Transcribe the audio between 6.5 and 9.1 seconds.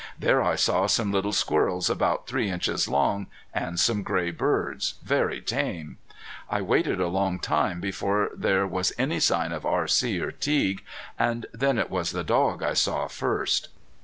waited a long time before there was